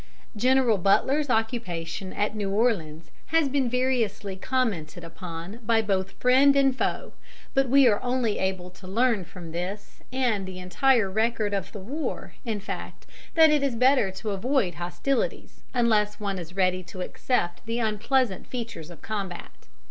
[0.35, 6.75] General Butler's occupation at New Orleans has been variously commented upon by both friend and
[6.75, 7.13] foe,
[7.53, 11.77] but we are only able to learn from this and the entire record of the
[11.77, 17.01] war, in fact, that it is better to avoid hostilities unless one is ready to
[17.01, 19.51] accept the unpleasant features of combat.